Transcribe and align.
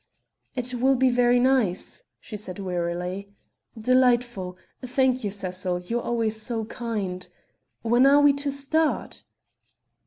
"It 0.55 0.73
will 0.73 0.95
be 0.95 1.11
very 1.11 1.39
nice" 1.39 2.03
she 2.19 2.35
said 2.35 2.57
wearily; 2.57 3.29
"delightful 3.79 4.57
thank 4.83 5.23
you, 5.23 5.29
Cecil 5.29 5.79
you 5.81 5.99
are 5.99 6.03
always 6.03 6.41
so 6.41 6.65
kind... 6.65 7.29
when 7.83 8.07
are 8.07 8.19
we 8.21 8.33
to 8.33 8.49
start?" 8.49 9.23